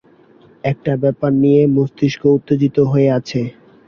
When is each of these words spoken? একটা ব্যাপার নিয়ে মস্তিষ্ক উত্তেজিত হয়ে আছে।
একটা 0.63 0.91
ব্যাপার 1.03 1.31
নিয়ে 1.41 1.61
মস্তিষ্ক 1.75 2.21
উত্তেজিত 2.37 2.77
হয়ে 2.91 3.09
আছে। 3.17 3.41